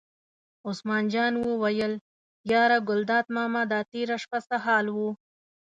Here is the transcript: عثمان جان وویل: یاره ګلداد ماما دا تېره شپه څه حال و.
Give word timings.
عثمان 0.67 1.03
جان 1.13 1.33
وویل: 1.39 1.93
یاره 2.51 2.77
ګلداد 2.89 3.25
ماما 3.35 3.61
دا 3.71 3.79
تېره 3.91 4.17
شپه 4.23 4.39
څه 4.47 4.55
حال 4.65 4.85
و. 4.95 4.99